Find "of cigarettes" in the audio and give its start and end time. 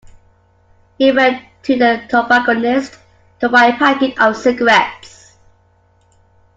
4.19-5.37